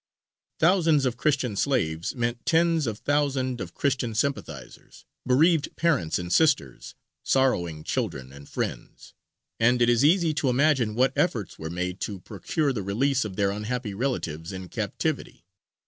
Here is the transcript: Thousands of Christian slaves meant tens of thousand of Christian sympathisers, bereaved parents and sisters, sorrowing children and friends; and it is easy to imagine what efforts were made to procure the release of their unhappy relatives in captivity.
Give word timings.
Thousands 0.57 1.05
of 1.05 1.15
Christian 1.15 1.55
slaves 1.55 2.15
meant 2.15 2.43
tens 2.43 2.87
of 2.87 2.97
thousand 2.97 3.61
of 3.61 3.75
Christian 3.75 4.15
sympathisers, 4.15 5.05
bereaved 5.27 5.75
parents 5.75 6.17
and 6.17 6.33
sisters, 6.33 6.95
sorrowing 7.21 7.83
children 7.83 8.33
and 8.33 8.49
friends; 8.49 9.13
and 9.59 9.79
it 9.79 9.89
is 9.91 10.03
easy 10.03 10.33
to 10.33 10.49
imagine 10.49 10.95
what 10.95 11.13
efforts 11.15 11.59
were 11.59 11.69
made 11.69 11.99
to 11.99 12.19
procure 12.19 12.73
the 12.73 12.81
release 12.81 13.23
of 13.25 13.35
their 13.35 13.51
unhappy 13.51 13.93
relatives 13.93 14.51
in 14.51 14.69
captivity. 14.69 15.45